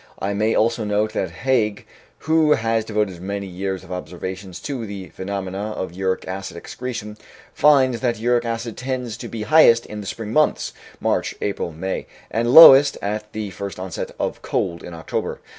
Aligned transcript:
I 0.17 0.33
may 0.33 0.55
also 0.55 0.83
note 0.83 1.13
that 1.13 1.29
Haig, 1.29 1.85
who 2.17 2.53
has 2.53 2.83
devoted 2.85 3.21
many 3.21 3.45
years 3.45 3.83
of 3.83 3.91
observations 3.91 4.59
to 4.61 4.83
the 4.87 5.09
phenomena 5.09 5.73
of 5.73 5.93
uric 5.93 6.27
acid 6.27 6.57
excretion, 6.57 7.17
finds 7.53 7.99
that 7.99 8.17
uric 8.17 8.43
acid 8.43 8.77
tends 8.77 9.15
to 9.17 9.27
be 9.27 9.43
highest 9.43 9.85
in 9.85 10.01
the 10.01 10.07
spring 10.07 10.33
months, 10.33 10.73
(March, 10.99 11.35
April, 11.39 11.71
May) 11.71 12.07
and 12.31 12.51
lowest 12.51 12.97
at 12.99 13.31
the 13.33 13.51
first 13.51 13.79
onset 13.79 14.09
of 14.19 14.41
cold 14.41 14.81
in 14.83 14.95
October. 14.95 15.39